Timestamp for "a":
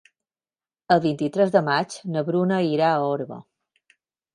2.97-3.09